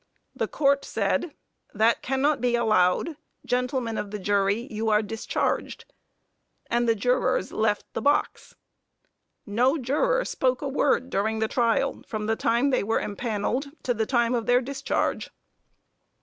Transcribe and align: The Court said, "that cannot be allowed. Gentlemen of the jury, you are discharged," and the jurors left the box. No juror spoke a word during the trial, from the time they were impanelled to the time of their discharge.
The 0.35 0.47
Court 0.47 0.83
said, 0.83 1.35
"that 1.75 2.01
cannot 2.01 2.41
be 2.41 2.55
allowed. 2.55 3.17
Gentlemen 3.45 3.99
of 3.99 4.09
the 4.09 4.17
jury, 4.17 4.67
you 4.71 4.89
are 4.89 5.03
discharged," 5.03 5.85
and 6.71 6.89
the 6.89 6.95
jurors 6.95 7.51
left 7.51 7.85
the 7.93 8.01
box. 8.01 8.55
No 9.45 9.77
juror 9.77 10.25
spoke 10.25 10.63
a 10.63 10.67
word 10.67 11.11
during 11.11 11.37
the 11.37 11.47
trial, 11.47 12.01
from 12.07 12.25
the 12.25 12.35
time 12.35 12.71
they 12.71 12.81
were 12.81 12.99
impanelled 12.99 13.67
to 13.83 13.93
the 13.93 14.07
time 14.07 14.33
of 14.33 14.47
their 14.47 14.59
discharge. 14.59 15.29